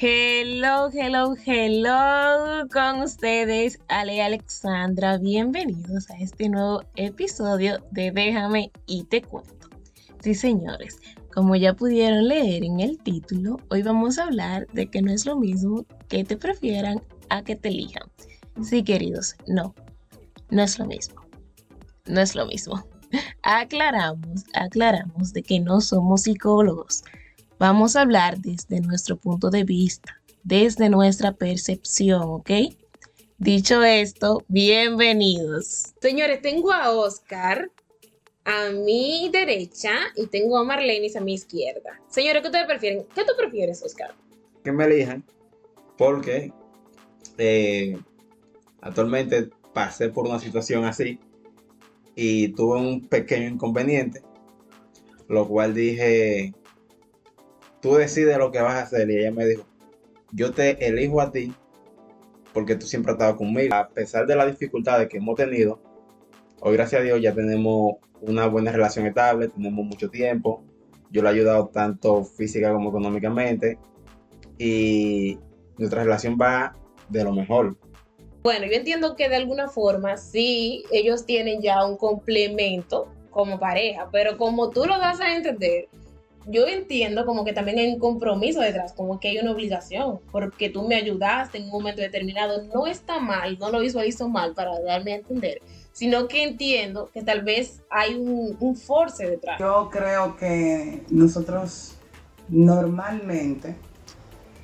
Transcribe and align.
Hello, 0.00 0.88
hello, 0.90 1.36
hello 1.44 2.66
con 2.72 3.02
ustedes, 3.02 3.78
Ale 3.88 4.22
Alexandra. 4.22 5.18
Bienvenidos 5.18 6.10
a 6.10 6.16
este 6.18 6.48
nuevo 6.48 6.82
episodio 6.96 7.78
de 7.90 8.10
Déjame 8.10 8.72
y 8.86 9.04
te 9.04 9.20
cuento. 9.20 9.68
Sí, 10.20 10.34
señores, 10.34 10.98
como 11.32 11.56
ya 11.56 11.74
pudieron 11.74 12.26
leer 12.26 12.64
en 12.64 12.80
el 12.80 12.98
título, 12.98 13.58
hoy 13.68 13.82
vamos 13.82 14.18
a 14.18 14.24
hablar 14.24 14.66
de 14.68 14.86
que 14.86 15.02
no 15.02 15.12
es 15.12 15.26
lo 15.26 15.36
mismo 15.36 15.84
que 16.08 16.24
te 16.24 16.38
prefieran 16.38 17.02
a 17.28 17.42
que 17.42 17.54
te 17.54 17.68
elijan. 17.68 18.10
Sí, 18.62 18.82
queridos, 18.82 19.36
no, 19.46 19.74
no 20.50 20.62
es 20.62 20.78
lo 20.78 20.86
mismo. 20.86 21.20
No 22.06 22.20
es 22.22 22.34
lo 22.34 22.46
mismo. 22.46 22.82
Aclaramos, 23.42 24.44
aclaramos 24.54 25.34
de 25.34 25.42
que 25.42 25.60
no 25.60 25.82
somos 25.82 26.22
psicólogos 26.22 27.04
Vamos 27.62 27.94
a 27.94 28.00
hablar 28.00 28.40
desde 28.40 28.80
nuestro 28.80 29.16
punto 29.16 29.48
de 29.48 29.62
vista, 29.62 30.20
desde 30.42 30.88
nuestra 30.88 31.30
percepción, 31.30 32.22
¿ok? 32.24 32.50
Dicho 33.38 33.84
esto, 33.84 34.42
bienvenidos. 34.48 35.94
Señores, 36.00 36.42
tengo 36.42 36.72
a 36.72 36.90
Oscar 36.90 37.70
a 38.44 38.70
mi 38.70 39.30
derecha 39.32 39.92
y 40.16 40.26
tengo 40.26 40.58
a 40.58 40.64
Marlenis 40.64 41.14
a 41.14 41.20
mi 41.20 41.34
izquierda. 41.34 42.00
Señores, 42.08 42.42
¿qué 42.42 42.48
ustedes 42.48 42.66
prefieren? 42.66 43.06
¿Qué 43.14 43.22
tú 43.22 43.30
prefieres, 43.38 43.80
Oscar? 43.84 44.12
Que 44.64 44.72
me 44.72 44.86
elijan, 44.86 45.22
porque 45.96 46.52
eh, 47.38 47.96
actualmente 48.80 49.50
pasé 49.72 50.08
por 50.08 50.26
una 50.26 50.40
situación 50.40 50.84
así 50.84 51.20
y 52.16 52.48
tuve 52.54 52.80
un 52.80 53.06
pequeño 53.06 53.46
inconveniente, 53.46 54.20
lo 55.28 55.46
cual 55.46 55.74
dije, 55.74 56.54
tú 57.82 57.96
decides 57.96 58.38
lo 58.38 58.50
que 58.50 58.62
vas 58.62 58.76
a 58.76 58.82
hacer. 58.84 59.10
Y 59.10 59.18
ella 59.18 59.32
me 59.32 59.44
dijo, 59.44 59.66
yo 60.32 60.52
te 60.52 60.86
elijo 60.86 61.20
a 61.20 61.30
ti 61.30 61.52
porque 62.54 62.76
tú 62.76 62.86
siempre 62.86 63.12
has 63.12 63.16
estado 63.16 63.36
conmigo. 63.36 63.74
A 63.74 63.88
pesar 63.88 64.26
de 64.26 64.36
las 64.36 64.46
dificultades 64.46 65.08
que 65.08 65.18
hemos 65.18 65.36
tenido, 65.36 65.78
hoy 66.60 66.74
gracias 66.74 67.02
a 67.02 67.04
Dios 67.04 67.20
ya 67.20 67.34
tenemos 67.34 67.96
una 68.22 68.46
buena 68.46 68.72
relación 68.72 69.06
estable, 69.06 69.48
tenemos 69.48 69.84
mucho 69.84 70.08
tiempo. 70.08 70.62
Yo 71.10 71.22
le 71.22 71.28
he 71.28 71.32
ayudado 71.32 71.66
tanto 71.68 72.24
física 72.24 72.72
como 72.72 72.88
económicamente 72.88 73.78
y 74.56 75.38
nuestra 75.76 76.04
relación 76.04 76.38
va 76.40 76.74
de 77.10 77.24
lo 77.24 77.32
mejor. 77.32 77.76
Bueno, 78.42 78.66
yo 78.66 78.72
entiendo 78.72 79.14
que 79.16 79.28
de 79.28 79.36
alguna 79.36 79.68
forma 79.68 80.16
sí, 80.16 80.84
ellos 80.90 81.26
tienen 81.26 81.60
ya 81.62 81.84
un 81.84 81.96
complemento 81.96 83.08
como 83.30 83.58
pareja, 83.58 84.08
pero 84.10 84.36
como 84.36 84.70
tú 84.70 84.84
lo 84.84 84.98
vas 84.98 85.20
a 85.20 85.36
entender, 85.36 85.88
yo 86.46 86.66
entiendo 86.66 87.24
como 87.26 87.44
que 87.44 87.52
también 87.52 87.78
hay 87.78 87.88
un 87.92 87.98
compromiso 87.98 88.60
detrás, 88.60 88.92
como 88.92 89.20
que 89.20 89.28
hay 89.28 89.38
una 89.38 89.52
obligación, 89.52 90.20
porque 90.30 90.68
tú 90.68 90.86
me 90.86 90.96
ayudaste 90.96 91.58
en 91.58 91.64
un 91.64 91.70
momento 91.70 92.02
determinado, 92.02 92.62
no 92.74 92.86
está 92.86 93.18
mal, 93.18 93.58
no 93.58 93.70
lo 93.70 93.80
visualizo 93.80 94.28
mal 94.28 94.54
para 94.54 94.78
darme 94.80 95.12
a 95.12 95.16
entender, 95.16 95.60
sino 95.92 96.28
que 96.28 96.42
entiendo 96.42 97.10
que 97.12 97.22
tal 97.22 97.42
vez 97.42 97.82
hay 97.90 98.14
un, 98.14 98.56
un 98.60 98.76
force 98.76 99.28
detrás. 99.28 99.58
Yo 99.58 99.88
creo 99.90 100.36
que 100.36 101.02
nosotros 101.10 101.94
normalmente 102.48 103.76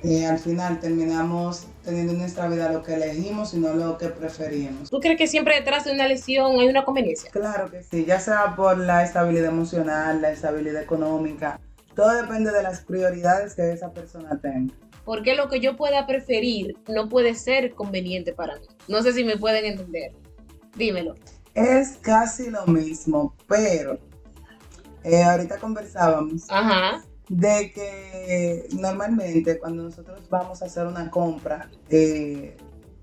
eh, 0.01 0.25
al 0.25 0.39
final 0.39 0.79
terminamos 0.79 1.67
teniendo 1.83 2.13
en 2.13 2.19
nuestra 2.19 2.47
vida 2.47 2.71
lo 2.71 2.83
que 2.83 2.93
elegimos 2.93 3.53
y 3.53 3.59
no 3.59 3.73
lo 3.73 3.97
que 3.97 4.07
preferimos. 4.07 4.89
¿Tú 4.89 4.99
crees 4.99 5.17
que 5.17 5.27
siempre 5.27 5.55
detrás 5.55 5.83
de 5.83 5.91
una 5.91 6.07
lesión 6.07 6.57
hay 6.59 6.69
una 6.69 6.85
conveniencia? 6.85 7.29
Claro 7.31 7.69
que 7.69 7.83
sí, 7.83 8.05
ya 8.05 8.19
sea 8.19 8.55
por 8.55 8.77
la 8.77 9.03
estabilidad 9.03 9.49
emocional, 9.49 10.21
la 10.21 10.31
estabilidad 10.31 10.81
económica, 10.81 11.59
todo 11.99 12.13
depende 12.13 12.51
de 12.51 12.63
las 12.63 12.79
prioridades 12.79 13.55
que 13.55 13.73
esa 13.73 13.91
persona 13.91 14.39
tenga. 14.41 14.73
Porque 15.03 15.35
lo 15.35 15.49
que 15.49 15.59
yo 15.59 15.75
pueda 15.75 16.07
preferir 16.07 16.77
no 16.87 17.09
puede 17.09 17.35
ser 17.35 17.73
conveniente 17.73 18.31
para 18.31 18.55
mí. 18.55 18.67
No 18.87 19.01
sé 19.03 19.11
si 19.11 19.25
me 19.25 19.37
pueden 19.37 19.65
entender. 19.65 20.13
Dímelo. 20.77 21.15
Es 21.53 21.97
casi 22.01 22.49
lo 22.49 22.65
mismo, 22.67 23.35
pero 23.49 23.99
eh, 25.03 25.23
ahorita 25.23 25.57
conversábamos 25.57 26.47
de 27.27 27.71
que 27.73 28.69
normalmente 28.71 29.59
cuando 29.59 29.83
nosotros 29.83 30.29
vamos 30.29 30.61
a 30.61 30.67
hacer 30.67 30.87
una 30.87 31.11
compra, 31.11 31.69
eh, 31.89 32.55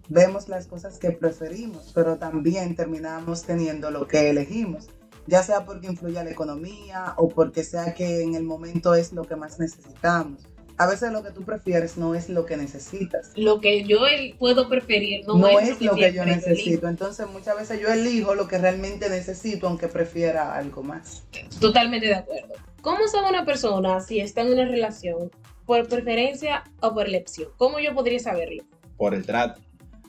vemos 0.09 0.49
las 0.49 0.67
cosas 0.67 0.99
que 0.99 1.11
preferimos, 1.11 1.93
pero 1.95 2.17
también 2.17 2.75
terminamos 2.75 3.43
teniendo 3.43 3.91
lo 3.91 4.07
que 4.07 4.31
elegimos 4.31 4.89
ya 5.27 5.43
sea 5.43 5.65
porque 5.65 5.87
influye 5.87 6.19
a 6.19 6.25
la 6.25 6.31
economía 6.31 7.15
o 7.17 7.29
porque 7.29 7.65
sea 7.65 7.95
que 7.95 8.23
en 8.23 8.35
el 8.35 8.45
momento 8.45 8.95
es 8.95 9.13
lo 9.13 9.25
que 9.25 9.37
más 9.37 9.59
necesitamos. 9.59 10.47
A 10.79 10.87
veces 10.87 11.11
lo 11.11 11.23
que 11.23 11.31
tú 11.31 11.43
prefieres 11.43 11.97
no 11.97 12.15
es 12.15 12.29
lo 12.29 12.45
que 12.45 12.57
necesitas. 12.57 13.33
Lo 13.35 13.61
que 13.61 13.85
yo 13.85 14.01
puedo 14.39 14.69
preferir 14.69 15.27
no, 15.27 15.49
es, 15.59 15.81
lo 15.81 15.95
que, 15.95 16.13
yo 16.13 16.25
necesito. 16.27 16.87
Entonces 16.87 17.27
muchas 17.27 17.57
veces 17.57 17.81
yo 17.81 17.89
elijo 17.89 18.35
lo 18.35 18.47
que 18.47 18.59
realmente 18.59 19.09
necesito 19.09 19.69
aunque 19.69 19.89
prefiera 19.89 20.55
algo 20.55 20.83
más. 20.83 21.25
Totalmente 21.61 22.09
de 22.09 22.17
acuerdo. 22.17 22.55
¿Cómo 22.83 23.09
sabe 23.09 23.31
una 23.31 23.47
persona 23.47 24.01
si 24.01 24.21
está 24.21 24.43
en 24.43 24.53
una 24.53 24.67
relación 24.67 25.31
por 25.65 25.89
preferencia 25.89 26.63
o 26.81 26.93
por 26.93 27.07
elección? 27.07 27.49
¿Cómo 27.57 27.81
yo 27.81 27.95
podría 27.95 28.19
saberlo? 28.19 28.63
Por 28.99 29.15
el 29.15 29.25
trato. 29.25 29.63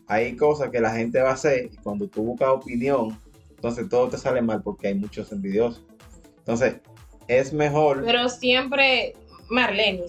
Hay 0.06 0.36
cosas 0.36 0.70
que 0.70 0.82
la 0.82 0.92
gente 0.92 1.22
va 1.22 1.32
a 1.32 1.34
hacer 1.34 1.70
y 1.72 1.78
cuando 1.78 2.08
tú 2.08 2.24
buscas 2.24 2.50
opinión 2.50 3.18
entonces 3.58 3.90
todo 3.90 4.08
te 4.08 4.18
sale 4.18 4.42
mal 4.42 4.62
porque 4.62 4.88
hay 4.88 4.96
muchos 4.96 5.32
envidiosos. 5.32 5.84
Entonces, 6.40 6.78
es 7.28 7.52
mejor. 7.52 8.04
Pero 8.06 8.30
siempre, 8.30 9.14
Marlene, 9.50 10.06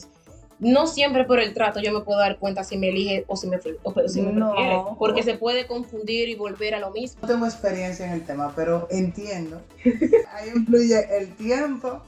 no 0.60 0.86
siempre 0.86 1.24
por 1.24 1.40
el 1.40 1.54
trato 1.54 1.80
yo 1.80 1.92
me 1.92 2.00
puedo 2.00 2.18
dar 2.18 2.38
cuenta 2.38 2.64
si 2.64 2.76
me 2.76 2.88
elige 2.88 3.24
o 3.26 3.36
si 3.36 3.48
me, 3.48 3.58
o 3.82 4.08
si 4.08 4.22
me 4.22 4.32
prefiere. 4.32 4.82
Porque 4.98 5.22
se 5.22 5.34
puede 5.34 5.66
confundir 5.66 6.28
y 6.28 6.34
volver 6.34 6.74
a 6.74 6.80
lo 6.80 6.90
mismo. 6.90 7.20
No 7.22 7.28
tengo 7.28 7.46
experiencia 7.46 8.06
en 8.06 8.12
el 8.12 8.24
tema, 8.24 8.52
pero 8.54 8.86
entiendo. 8.90 9.62
Ahí 10.32 10.50
influye 10.54 11.16
el 11.16 11.34
tiempo 11.34 12.02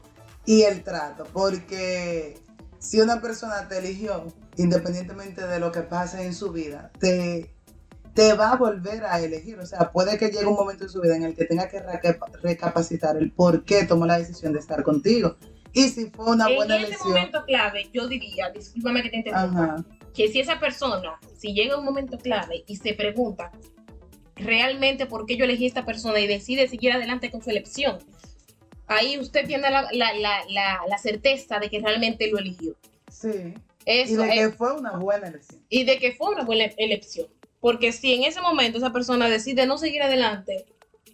y 0.44 0.62
el 0.62 0.82
trato. 0.82 1.26
Porque 1.32 2.38
si 2.78 3.00
una 3.00 3.20
persona 3.20 3.68
te 3.68 3.78
eligió, 3.78 4.26
independientemente 4.56 5.46
de 5.46 5.60
lo 5.60 5.72
que 5.72 5.80
pase 5.80 6.24
en 6.24 6.34
su 6.34 6.52
vida, 6.52 6.90
te 6.98 7.54
te 8.20 8.34
va 8.34 8.52
a 8.52 8.56
volver 8.56 9.02
a 9.04 9.18
elegir. 9.18 9.58
O 9.58 9.64
sea, 9.64 9.90
puede 9.90 10.18
que 10.18 10.28
llegue 10.28 10.44
un 10.44 10.54
momento 10.54 10.84
en 10.84 10.90
su 10.90 11.00
vida 11.00 11.16
en 11.16 11.22
el 11.22 11.34
que 11.34 11.46
tenga 11.46 11.68
que 11.68 11.80
recapacitar 12.42 13.16
el 13.16 13.32
por 13.32 13.64
qué 13.64 13.84
tomó 13.84 14.04
la 14.04 14.18
decisión 14.18 14.52
de 14.52 14.58
estar 14.58 14.82
contigo. 14.82 15.36
Y 15.72 15.88
si 15.88 16.10
fue 16.10 16.26
una 16.26 16.46
buena 16.48 16.76
elección. 16.76 16.90
En 16.90 16.92
ese 16.92 17.08
momento 17.08 17.44
clave, 17.46 17.88
yo 17.94 18.06
diría, 18.08 18.50
discúlpame 18.50 19.02
que 19.04 19.08
te 19.08 19.16
interrumpa, 19.18 19.84
que 20.12 20.28
si 20.28 20.40
esa 20.40 20.60
persona, 20.60 21.18
si 21.38 21.54
llega 21.54 21.78
un 21.78 21.84
momento 21.84 22.18
clave 22.18 22.62
y 22.66 22.76
se 22.76 22.92
pregunta 22.92 23.52
realmente 24.36 25.06
por 25.06 25.24
qué 25.24 25.38
yo 25.38 25.44
elegí 25.44 25.64
a 25.64 25.68
esta 25.68 25.86
persona 25.86 26.20
y 26.20 26.26
decide 26.26 26.68
seguir 26.68 26.92
adelante 26.92 27.30
con 27.30 27.42
su 27.42 27.48
elección, 27.48 28.00
ahí 28.86 29.18
usted 29.18 29.46
tiene 29.46 29.70
la, 29.70 29.88
la, 29.92 30.12
la, 30.12 30.80
la 30.86 30.98
certeza 30.98 31.58
de 31.58 31.70
que 31.70 31.80
realmente 31.80 32.30
lo 32.30 32.38
eligió. 32.38 32.76
Sí. 33.10 33.54
y 33.86 34.14
de 34.14 34.28
que 34.28 34.50
fue 34.50 34.74
una 34.74 34.98
buena 34.98 35.28
elección. 35.28 35.62
Y 35.70 35.84
de 35.84 35.98
que 35.98 36.12
fue 36.12 36.34
una 36.34 36.44
buena 36.44 36.64
elección. 36.76 37.28
Porque 37.60 37.92
si 37.92 38.14
en 38.14 38.24
ese 38.24 38.40
momento 38.40 38.78
esa 38.78 38.92
persona 38.92 39.28
decide 39.28 39.66
no 39.66 39.78
seguir 39.78 40.02
adelante, 40.02 40.66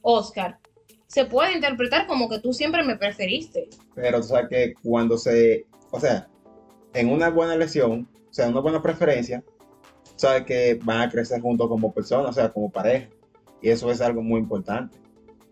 Oscar, 0.02 0.58
se 1.06 1.24
puede 1.24 1.54
interpretar 1.54 2.06
como 2.06 2.28
que 2.28 2.38
tú 2.38 2.52
siempre 2.52 2.82
me 2.84 2.96
preferiste. 2.96 3.68
Pero 3.94 4.20
tú 4.20 4.28
sabes 4.28 4.48
que 4.48 4.74
cuando 4.82 5.18
se, 5.18 5.66
o 5.90 6.00
sea, 6.00 6.28
en 6.94 7.10
una 7.10 7.30
buena 7.30 7.54
elección, 7.54 8.08
o 8.30 8.34
sea, 8.34 8.48
una 8.48 8.60
buena 8.60 8.82
preferencia, 8.82 9.42
sabes 10.16 10.44
que 10.44 10.78
van 10.82 11.02
a 11.02 11.10
crecer 11.10 11.40
juntos 11.40 11.68
como 11.68 11.92
personas, 11.92 12.30
o 12.30 12.32
sea, 12.32 12.52
como 12.52 12.70
pareja. 12.70 13.08
Y 13.60 13.70
eso 13.70 13.90
es 13.90 14.00
algo 14.00 14.22
muy 14.22 14.40
importante. 14.40 14.96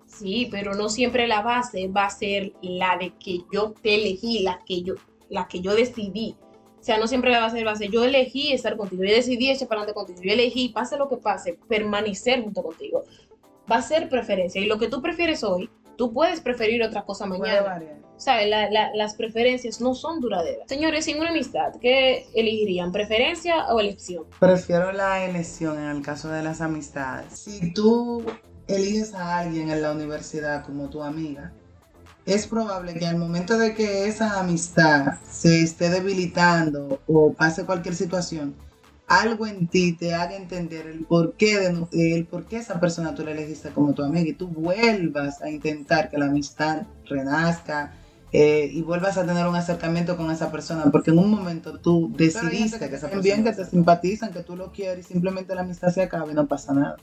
Sí, 0.07 0.49
pero 0.51 0.75
no 0.75 0.89
siempre 0.89 1.27
la 1.27 1.43
base 1.43 1.89
va 1.89 2.05
a 2.05 2.11
ser 2.11 2.53
la 2.63 2.97
de 2.97 3.15
que 3.19 3.41
yo 3.53 3.73
te 3.73 3.97
elegí, 3.97 4.41
la 4.41 4.61
que 4.65 4.83
yo, 4.83 4.95
la 5.29 5.49
que 5.49 5.61
yo 5.61 5.75
decidí. 5.75 6.37
O 6.85 6.87
sea, 6.87 6.99
no 6.99 7.07
siempre 7.07 7.31
va 7.31 7.47
a 7.47 7.51
ser 7.51 7.65
base. 7.65 7.89
Yo 7.89 8.05
elegí 8.05 8.53
estar 8.53 8.77
contigo, 8.77 9.05
yo 9.05 9.15
decidí 9.15 9.51
echar 9.51 9.69
para 9.69 9.81
adelante 9.81 9.95
contigo, 9.95 10.21
yo 10.23 10.31
elegí, 10.31 10.69
pase 10.69 10.99
lo 10.99 11.09
que 11.09 11.17
pase, 11.17 11.59
permanecer 11.67 12.43
junto 12.43 12.63
contigo. 12.63 13.05
Va 13.73 13.77
a 13.77 13.83
ser 13.83 14.11
preferencia. 14.11 14.61
Y 14.61 14.67
lo 14.67 14.79
que 14.79 14.89
tú 14.89 15.01
prefieres 15.01 15.43
hoy, 15.45 15.71
tú 15.97 16.13
puedes 16.13 16.43
preferir 16.43 16.83
otra 16.83 17.07
cosa 17.07 17.25
mañana. 17.25 17.83
¿Sabes? 18.19 18.51
las 18.95 19.15
preferencias 19.15 19.81
no 19.81 19.95
son 19.95 20.21
duraderas. 20.21 20.69
Señores, 20.69 21.07
sin 21.07 21.19
una 21.19 21.31
amistad, 21.31 21.73
¿qué 21.81 22.27
elegirían? 22.35 22.93
¿Preferencia 22.93 23.67
o 23.73 23.81
elección? 23.81 24.27
Prefiero 24.39 24.93
la 24.93 25.25
elección 25.25 25.79
en 25.79 25.89
el 25.89 26.03
caso 26.03 26.29
de 26.29 26.43
las 26.43 26.61
amistades. 26.61 27.33
Si 27.33 27.73
tú 27.73 28.23
eliges 28.67 29.15
a 29.15 29.39
alguien 29.39 29.71
en 29.71 29.81
la 29.81 29.93
universidad 29.93 30.67
como 30.67 30.91
tu 30.91 31.03
amiga, 31.03 31.55
es 32.27 32.47
probable 32.47 32.95
que 32.95 33.07
al 33.07 33.17
momento 33.17 33.59
de 33.59 33.75
que 33.75 34.07
esa 34.07 34.41
amistad 34.41 35.19
se 35.31 35.63
esté 35.63 35.91
debilitando 35.91 37.01
o 37.07 37.33
pase 37.33 37.65
cualquier 37.65 37.95
situación, 37.95 38.55
algo 39.07 39.47
en 39.47 39.67
ti 39.67 39.93
te 39.93 40.15
haga 40.15 40.37
entender 40.37 40.87
el 40.87 41.05
por 41.05 41.35
qué, 41.35 41.59
de, 41.59 42.15
el 42.17 42.25
por 42.25 42.47
qué 42.47 42.57
esa 42.57 42.81
persona 42.81 43.15
tú 43.15 43.25
la 43.25 43.33
elegiste 43.33 43.71
como 43.71 43.93
tu 43.93 44.03
amiga 44.03 44.29
y 44.29 44.33
tú 44.33 44.49
vuelvas 44.49 45.43
a 45.43 45.51
intentar 45.51 46.11
que 46.11 46.19
la 46.19 46.27
amistad 46.27 46.87
renazca, 47.07 47.93
eh, 48.37 48.69
y 48.73 48.83
vuelvas 48.83 49.17
a 49.17 49.25
tener 49.25 49.47
un 49.47 49.55
acercamiento 49.55 50.17
con 50.17 50.29
esa 50.29 50.51
persona, 50.51 50.91
porque 50.91 51.13
en 51.13 51.21
un 51.21 51.31
momento 51.31 51.79
tú 51.79 52.13
decidiste 52.17 52.81
que, 52.89 52.97
esa 52.97 53.09
persona 53.09 53.23
bien, 53.23 53.45
que 53.45 53.53
te 53.53 53.65
simpatizan, 53.65 54.33
que 54.33 54.43
tú 54.43 54.57
lo 54.57 54.73
quieres 54.73 55.09
y 55.09 55.13
simplemente 55.13 55.55
la 55.55 55.61
amistad 55.61 55.91
se 55.91 56.03
acaba 56.03 56.29
y 56.33 56.35
no 56.35 56.49
pasa 56.49 56.75
nada. 56.75 56.97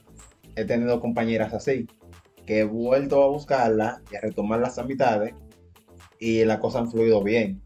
He 0.57 0.65
tenido 0.65 0.99
compañeras 0.99 1.53
así, 1.53 1.87
que 2.51 2.59
he 2.59 2.63
vuelto 2.65 3.23
a 3.23 3.27
buscarla 3.27 4.01
y 4.11 4.17
a 4.17 4.19
retomar 4.19 4.59
las 4.59 4.77
amistades 4.77 5.33
y 6.19 6.43
las 6.43 6.59
cosas 6.59 6.81
han 6.81 6.91
fluido 6.91 7.23
bien, 7.23 7.61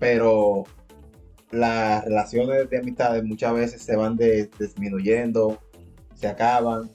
pero 0.00 0.64
las 1.52 2.04
relaciones 2.04 2.68
de 2.68 2.78
amistades 2.78 3.22
muchas 3.22 3.54
veces 3.54 3.82
se 3.82 3.94
van 3.94 4.16
disminuyendo, 4.16 5.60
se 6.16 6.26
acaban, 6.26 6.90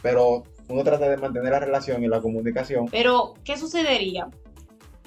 pero 0.00 0.44
uno 0.68 0.82
trata 0.82 1.06
de 1.10 1.18
mantener 1.18 1.52
la 1.52 1.60
relación 1.60 2.02
y 2.02 2.08
la 2.08 2.22
comunicación. 2.22 2.86
Pero, 2.90 3.34
¿qué 3.44 3.58
sucedería 3.58 4.30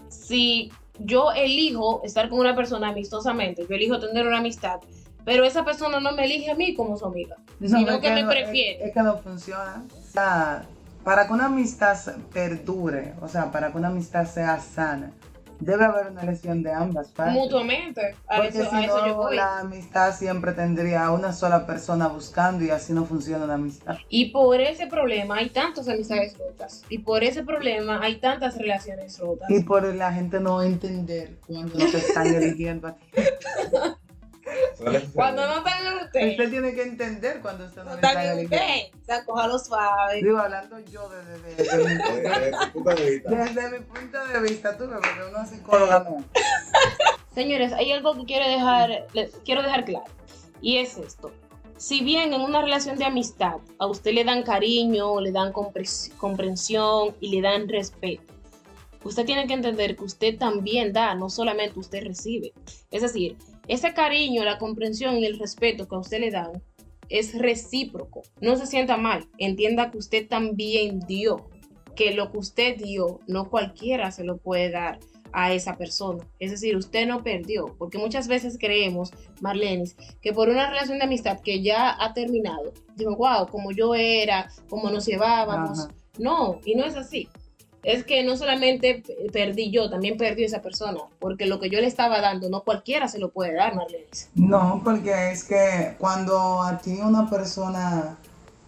si 0.09 0.71
yo 0.99 1.31
elijo 1.31 2.01
estar 2.03 2.29
con 2.29 2.37
una 2.37 2.55
persona 2.55 2.89
amistosamente, 2.89 3.65
yo 3.67 3.75
elijo 3.75 3.97
tener 3.97 4.27
una 4.27 4.37
amistad, 4.37 4.79
pero 5.25 5.43
esa 5.43 5.65
persona 5.65 5.99
no 5.99 6.11
me 6.11 6.25
elige 6.25 6.51
a 6.51 6.55
mí 6.55 6.75
como 6.75 6.97
su 6.97 7.07
amiga, 7.07 7.37
sino 7.59 7.99
que, 7.99 8.11
me 8.11 8.27
prefiere? 8.27 8.85
Es, 8.85 8.93
que 8.93 9.01
no 9.01 9.17
funciona. 9.17 9.83
O 9.91 10.11
sea, 10.11 10.67
para 11.03 11.27
que 11.27 11.33
una 11.33 11.45
amistad 11.45 11.97
perdure, 12.33 13.13
o 13.21 13.27
sea, 13.27 13.51
para 13.51 13.71
que 13.71 13.77
una 13.77 13.89
amistad 13.89 14.25
sea 14.25 14.59
sana, 14.59 15.11
debe 15.59 15.85
haber 15.85 16.07
una 16.11 16.23
lesión 16.23 16.61
de 16.63 16.71
ambas 16.71 17.09
partes. 17.09 17.35
Mutuamente. 17.35 18.15
Porque 18.27 18.51
si 18.51 18.87
no, 18.87 19.31
la 19.31 19.59
amistad 19.59 20.15
siempre 20.15 20.51
tendría 20.53 21.09
una 21.11 21.33
sola 21.33 21.65
persona 21.65 22.07
buscando 22.07 22.63
y 22.63 22.69
así 22.69 22.93
no 22.93 23.05
funciona 23.05 23.45
la 23.45 23.55
amistad. 23.55 23.97
Y 24.09 24.31
por 24.31 24.59
ese 24.59 24.87
problema 24.87 25.37
hay 25.37 25.49
tantas 25.49 25.87
amistades 25.87 26.37
rotas. 26.37 26.83
Y 26.89 26.99
por 26.99 27.23
ese 27.23 27.43
problema 27.43 28.01
hay 28.01 28.19
tantas 28.19 28.57
relaciones 28.57 29.19
rotas. 29.19 29.49
Y 29.49 29.63
por 29.63 29.83
la 29.95 30.11
gente 30.11 30.39
no 30.39 30.61
entender 30.61 31.37
cuando 31.45 31.77
te 31.77 31.97
están 31.97 32.27
eligiendo 32.35 32.87
a 32.89 32.95
ti. 32.95 33.05
Cuando 35.13 35.47
no 35.47 35.57
están 35.57 35.85
en 35.85 36.05
usted. 36.05 36.31
Usted 36.31 36.49
tiene 36.49 36.73
que 36.73 36.83
entender 36.83 37.39
cuando 37.41 37.65
usted 37.65 37.83
no, 37.83 37.89
no 37.89 37.95
está 37.95 38.33
en 38.33 38.45
usted. 38.45 38.57
O 39.01 39.05
sea, 39.05 39.25
cójalo 39.25 39.59
suave. 39.59 40.15
Digo, 40.21 40.37
hablando 40.37 40.79
yo 40.79 41.09
desde, 41.09 41.55
desde, 41.55 41.77
mi, 41.77 42.71
punto 42.71 42.89
de 42.95 43.09
vista. 43.11 43.29
Desde 43.29 43.69
mi 43.71 43.85
punto 43.85 44.25
de 44.25 44.41
vista, 44.41 44.77
tú, 44.77 44.89
porque 44.89 45.09
uno 45.29 45.43
es 45.43 45.49
psicóloga 45.49 45.99
no. 45.99 46.23
Señores, 47.33 47.73
hay 47.73 47.91
algo 47.91 48.15
que 48.15 48.25
quiero 48.25 48.47
dejar, 48.47 49.07
quiero 49.43 49.63
dejar 49.63 49.85
claro. 49.85 50.05
Y 50.61 50.77
es 50.77 50.97
esto. 50.97 51.31
Si 51.77 52.01
bien 52.01 52.33
en 52.33 52.41
una 52.41 52.61
relación 52.61 52.97
de 52.97 53.05
amistad 53.05 53.57
a 53.79 53.87
usted 53.87 54.13
le 54.13 54.23
dan 54.23 54.43
cariño, 54.43 55.19
le 55.19 55.31
dan 55.31 55.51
comprensión 55.51 57.15
y 57.19 57.29
le 57.29 57.41
dan 57.41 57.67
respeto, 57.67 58.31
usted 59.03 59.25
tiene 59.25 59.47
que 59.47 59.53
entender 59.53 59.95
que 59.95 60.03
usted 60.03 60.37
también 60.37 60.93
da, 60.93 61.15
no 61.15 61.29
solamente 61.29 61.79
usted 61.79 62.03
recibe. 62.03 62.53
Es 62.91 63.01
decir, 63.01 63.35
ese 63.67 63.93
cariño, 63.93 64.43
la 64.43 64.57
comprensión 64.57 65.17
y 65.17 65.25
el 65.25 65.39
respeto 65.39 65.87
que 65.87 65.95
a 65.95 65.99
usted 65.99 66.19
le 66.19 66.31
dan 66.31 66.61
es 67.09 67.37
recíproco. 67.37 68.23
No 68.41 68.55
se 68.55 68.65
sienta 68.65 68.97
mal. 68.97 69.27
Entienda 69.37 69.91
que 69.91 69.97
usted 69.97 70.27
también 70.27 70.99
dio. 71.01 71.49
Que 71.95 72.13
lo 72.13 72.31
que 72.31 72.39
usted 72.39 72.77
dio, 72.77 73.19
no 73.27 73.49
cualquiera 73.49 74.11
se 74.11 74.23
lo 74.23 74.37
puede 74.37 74.71
dar 74.71 74.99
a 75.31 75.53
esa 75.53 75.77
persona. 75.77 76.27
Es 76.39 76.51
decir, 76.51 76.75
usted 76.75 77.07
no 77.07 77.23
perdió. 77.23 77.75
Porque 77.77 77.97
muchas 77.97 78.27
veces 78.27 78.57
creemos, 78.59 79.11
Marlenis, 79.41 79.95
que 80.21 80.33
por 80.33 80.49
una 80.49 80.69
relación 80.69 80.97
de 80.97 81.05
amistad 81.05 81.39
que 81.41 81.61
ya 81.61 81.95
ha 82.03 82.13
terminado, 82.13 82.73
digo, 82.95 83.15
wow, 83.15 83.47
como 83.47 83.71
yo 83.71 83.95
era, 83.95 84.49
como 84.69 84.89
nos 84.89 85.05
llevábamos. 85.05 85.87
No, 86.17 86.59
y 86.65 86.75
no 86.75 86.85
es 86.85 86.95
así 86.95 87.29
es 87.83 88.05
que 88.05 88.23
no 88.23 88.37
solamente 88.37 89.03
perdí 89.31 89.69
yo, 89.71 89.89
también 89.89 90.17
perdió 90.17 90.45
esa 90.45 90.61
persona, 90.61 90.99
porque 91.19 91.45
lo 91.45 91.59
que 91.59 91.69
yo 91.69 91.79
le 91.81 91.87
estaba 91.87 92.21
dando 92.21 92.49
no 92.49 92.63
cualquiera 92.63 93.07
se 93.07 93.19
lo 93.19 93.29
puede 93.29 93.53
dar, 93.53 93.75
Marlene. 93.75 94.05
No, 94.35 94.81
porque 94.83 95.31
es 95.31 95.43
que 95.43 95.95
cuando 95.99 96.61
a 96.61 96.77
ti 96.77 96.99
una 97.01 97.29
persona 97.29 98.17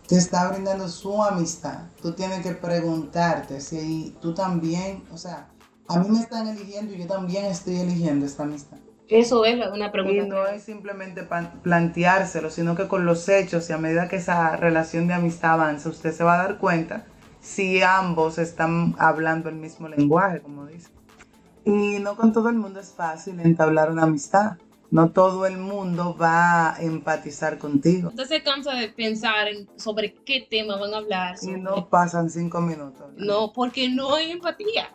te 0.08 0.18
está 0.18 0.52
brindando 0.52 0.88
su 0.90 1.24
amistad, 1.24 1.80
tú 2.02 2.12
tienes 2.12 2.42
que 2.42 2.52
preguntarte 2.52 3.62
si 3.62 4.16
tú 4.22 4.34
también, 4.34 5.04
o 5.12 5.18
sea, 5.18 5.48
a 5.88 6.00
mí 6.00 6.10
me 6.10 6.20
están 6.20 6.48
eligiendo 6.48 6.94
y 6.94 7.00
yo 7.00 7.08
también 7.08 7.46
estoy 7.46 7.78
eligiendo 7.78 8.26
esta 8.26 8.44
amistad. 8.44 8.78
Eso 9.08 9.46
es 9.46 9.56
una 9.72 9.92
pregunta. 9.92 10.26
Y 10.26 10.28
no 10.28 10.48
es 10.48 10.64
simplemente 10.64 11.28
planteárselo, 11.62 12.50
sino 12.50 12.76
que 12.76 12.88
con 12.88 13.06
los 13.06 13.30
hechos 13.30 13.70
y 13.70 13.74
a 13.74 13.78
medida 13.78 14.10
que 14.10 14.16
esa 14.16 14.56
relación 14.56 15.08
de 15.08 15.14
amistad 15.14 15.54
avanza, 15.54 15.90
usted 15.90 16.12
se 16.12 16.24
va 16.24 16.34
a 16.34 16.38
dar 16.44 16.58
cuenta 16.58 17.06
si 17.46 17.84
ambos 17.84 18.40
están 18.40 18.96
hablando 18.98 19.50
el 19.50 19.56
mismo 19.56 19.88
lenguaje, 19.88 20.42
como 20.42 20.66
dice. 20.66 20.90
Y 21.64 22.00
no 22.00 22.16
con 22.16 22.34
todo 22.34 22.50
el 22.50 22.56
mundo 22.56 22.80
es 22.80 22.92
fácil 22.92 23.40
entablar 23.40 23.92
una 23.92 24.04
amistad. 24.04 24.58
No 24.90 25.12
todo 25.12 25.46
el 25.46 25.58
mundo 25.58 26.16
va 26.20 26.76
a 26.76 26.82
empatizar 26.82 27.58
contigo. 27.60 28.10
Entonces 28.10 28.38
se 28.38 28.44
cansa 28.44 28.74
de 28.74 28.90
pensar 28.90 29.48
sobre 29.76 30.16
qué 30.26 30.48
tema 30.50 30.78
van 30.78 30.94
a 30.94 30.98
hablar. 30.98 31.36
Y 31.42 31.52
no 31.52 31.88
pasan 31.88 32.30
cinco 32.30 32.62
minutos. 32.62 33.14
No, 33.16 33.54
porque 33.54 33.90
no 33.90 34.16
hay 34.16 34.32
empatía. 34.32 34.90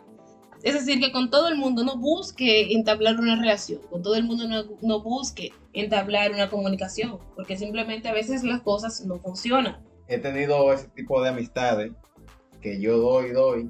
Es 0.61 0.73
decir, 0.73 0.99
que 0.99 1.11
con 1.11 1.29
todo 1.29 1.47
el 1.47 1.55
mundo 1.55 1.83
no 1.83 1.97
busque 1.97 2.73
entablar 2.73 3.17
una 3.19 3.35
relación, 3.35 3.79
con 3.89 4.03
todo 4.03 4.15
el 4.15 4.25
mundo 4.25 4.47
no, 4.47 4.63
no 4.81 5.01
busque 5.01 5.53
entablar 5.73 6.31
una 6.31 6.49
comunicación, 6.49 7.17
porque 7.35 7.57
simplemente 7.57 8.09
a 8.09 8.13
veces 8.13 8.43
las 8.43 8.61
cosas 8.61 9.03
no 9.05 9.19
funcionan. 9.19 9.83
He 10.07 10.19
tenido 10.19 10.71
ese 10.71 10.87
tipo 10.89 11.21
de 11.23 11.29
amistades 11.29 11.91
que 12.61 12.79
yo 12.79 12.97
doy, 12.97 13.31
doy, 13.31 13.69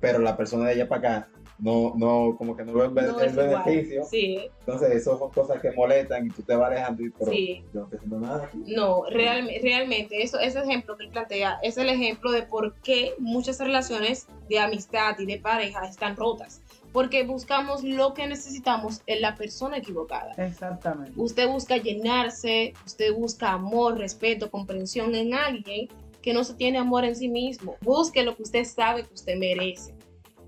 pero 0.00 0.18
la 0.18 0.36
persona 0.36 0.66
de 0.66 0.72
allá 0.72 0.88
para 0.88 0.98
acá 0.98 1.28
no, 1.62 1.92
no, 1.96 2.34
como 2.36 2.56
que 2.56 2.64
no 2.64 2.72
ve 2.72 2.86
el, 2.86 2.90
beneficio. 2.90 4.04
Sí. 4.04 4.50
Entonces, 4.60 4.90
eso 4.90 5.16
son 5.16 5.30
cosas 5.30 5.62
que 5.62 5.70
molestan 5.70 6.26
y 6.26 6.30
tú 6.30 6.42
te 6.42 6.56
vas 6.56 6.72
alejando 6.72 7.04
y 7.04 7.10
pero 7.10 7.32
yo 7.32 7.62
no 7.72 7.84
estoy 7.84 7.98
haciendo 7.98 8.18
nada. 8.18 8.50
No, 8.66 9.04
realmente, 9.08 10.22
eso, 10.24 10.40
ese 10.40 10.58
ejemplo 10.58 10.96
que 10.96 11.04
él 11.04 11.10
plantea 11.10 11.60
es 11.62 11.78
el 11.78 11.88
ejemplo 11.88 12.32
de 12.32 12.42
por 12.42 12.74
qué 12.80 13.14
muchas 13.18 13.60
relaciones 13.60 14.26
de 14.48 14.58
amistad 14.58 15.16
y 15.20 15.26
de 15.26 15.38
pareja 15.38 15.84
están 15.86 16.16
rotas. 16.16 16.60
Porque 16.92 17.22
buscamos 17.24 17.84
lo 17.84 18.12
que 18.12 18.26
necesitamos 18.26 19.00
en 19.06 19.22
la 19.22 19.36
persona 19.36 19.78
equivocada. 19.78 20.32
Exactamente. 20.36 21.12
Usted 21.16 21.48
busca 21.48 21.76
llenarse, 21.76 22.74
usted 22.84 23.14
busca 23.14 23.52
amor, 23.52 23.98
respeto, 23.98 24.50
comprensión 24.50 25.14
en 25.14 25.32
alguien 25.32 25.88
que 26.22 26.32
no 26.32 26.44
se 26.44 26.54
tiene 26.54 26.78
amor 26.78 27.04
en 27.04 27.16
sí 27.16 27.28
mismo. 27.28 27.76
Busque 27.80 28.22
lo 28.22 28.36
que 28.36 28.42
usted 28.42 28.64
sabe 28.64 29.04
que 29.04 29.14
usted 29.14 29.36
merece. 29.36 29.94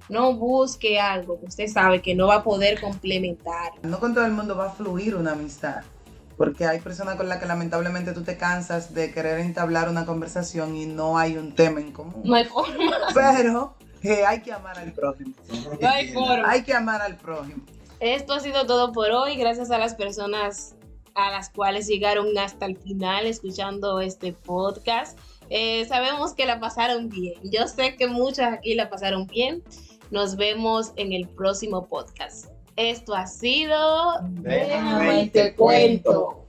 No 0.08 0.34
busque 0.34 1.00
algo 1.00 1.40
que 1.40 1.46
usted 1.46 1.66
sabe 1.66 2.02
que 2.02 2.14
no 2.14 2.28
va 2.28 2.36
a 2.36 2.42
poder 2.44 2.80
complementar. 2.80 3.72
No 3.82 3.98
con 3.98 4.14
todo 4.14 4.24
el 4.26 4.32
mundo 4.32 4.56
va 4.56 4.66
a 4.66 4.70
fluir 4.70 5.16
una 5.16 5.32
amistad. 5.32 5.82
Porque 6.36 6.66
hay 6.66 6.80
personas 6.80 7.16
con 7.16 7.28
las 7.28 7.38
que 7.38 7.46
lamentablemente 7.46 8.12
tú 8.12 8.22
te 8.22 8.36
cansas 8.36 8.92
de 8.92 9.12
querer 9.12 9.38
entablar 9.38 9.88
una 9.88 10.04
conversación 10.04 10.76
y 10.76 10.86
no 10.86 11.16
hay 11.16 11.36
un 11.36 11.54
tema 11.54 11.80
en 11.80 11.92
común. 11.92 12.22
No 12.24 12.34
hay 12.34 12.44
forma. 12.44 12.96
Pero 13.14 13.76
eh, 14.02 14.24
hay 14.26 14.42
que 14.42 14.52
amar 14.52 14.78
al 14.78 14.92
prójimo. 14.92 15.32
No 15.80 15.88
hay 15.88 16.12
forma. 16.12 16.50
Hay 16.50 16.62
que 16.62 16.74
amar 16.74 17.00
al 17.00 17.16
prójimo. 17.16 17.62
Esto 18.00 18.34
ha 18.34 18.40
sido 18.40 18.66
todo 18.66 18.92
por 18.92 19.10
hoy. 19.12 19.36
Gracias 19.36 19.70
a 19.70 19.78
las 19.78 19.94
personas 19.94 20.74
a 21.14 21.30
las 21.30 21.48
cuales 21.50 21.86
llegaron 21.86 22.36
hasta 22.36 22.66
el 22.66 22.76
final 22.76 23.26
escuchando 23.26 24.00
este 24.00 24.32
podcast. 24.32 25.18
Eh, 25.50 25.84
sabemos 25.86 26.34
que 26.34 26.46
la 26.46 26.60
pasaron 26.60 27.08
bien. 27.08 27.34
Yo 27.44 27.66
sé 27.68 27.96
que 27.96 28.06
muchas 28.06 28.54
aquí 28.54 28.74
la 28.74 28.90
pasaron 28.90 29.26
bien. 29.26 29.62
Nos 30.10 30.36
vemos 30.36 30.92
en 30.96 31.12
el 31.12 31.28
próximo 31.28 31.86
podcast. 31.86 32.46
Esto 32.76 33.14
ha 33.14 33.26
sido... 33.26 34.20
Déjame 34.22 35.28
te 35.28 35.54
cuento. 35.54 36.43